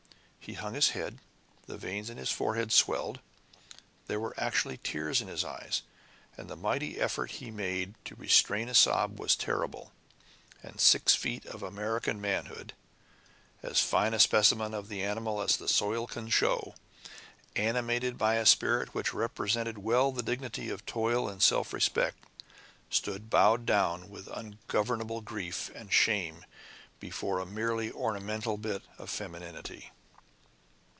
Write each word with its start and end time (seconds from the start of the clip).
He 0.43 0.53
hung 0.55 0.73
his 0.73 0.89
head 0.89 1.19
the 1.67 1.77
veins 1.77 2.09
in 2.09 2.17
his 2.17 2.31
forehead 2.31 2.71
swelled 2.73 3.19
there 4.07 4.19
were 4.19 4.33
actually 4.37 4.75
tears 4.77 5.21
in 5.21 5.27
his 5.29 5.45
eyes 5.45 5.83
and 6.35 6.49
the 6.49 6.57
mighty 6.57 6.99
effort 6.99 7.29
he 7.33 7.51
made 7.51 7.93
to 8.05 8.15
restrain 8.15 8.67
a 8.67 8.73
sob 8.73 9.17
was 9.19 9.35
terrible 9.37 9.93
and 10.63 10.81
six 10.81 11.13
feet 11.15 11.45
of 11.45 11.61
American 11.63 12.19
manhood, 12.19 12.73
as 13.63 13.79
fine 13.81 14.13
a 14.15 14.19
specimen 14.19 14.73
of 14.73 14.89
the 14.89 15.03
animal 15.03 15.39
as 15.41 15.55
the 15.55 15.67
soil 15.69 16.05
can 16.07 16.27
show, 16.27 16.73
animated 17.55 18.17
by 18.17 18.35
a 18.35 18.45
spirit 18.45 18.93
which 18.95 19.13
represented 19.13 19.77
well 19.77 20.11
the 20.11 20.23
dignity 20.23 20.69
of 20.71 20.85
toil 20.87 21.29
and 21.29 21.41
self 21.43 21.71
respect, 21.71 22.17
stood 22.89 23.29
bowed 23.29 23.63
down 23.67 24.09
with 24.09 24.27
ungovernable 24.27 25.21
grief 25.21 25.69
and 25.75 25.93
shame 25.93 26.43
before 26.99 27.39
a 27.39 27.45
merely 27.45 27.89
ornamental 27.91 28.57
bit 28.57 28.81
of 28.97 29.07
femininity. 29.09 29.91